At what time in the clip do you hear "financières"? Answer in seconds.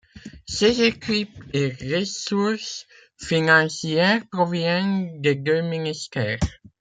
3.19-4.27